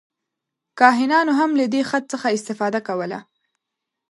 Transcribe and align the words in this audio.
کاهنانو 0.79 1.31
هم 1.39 1.51
له 1.59 1.65
دې 1.73 1.81
خط 1.89 2.03
څخه 2.13 2.27
استفاده 2.37 2.79
کوله. 2.87 3.19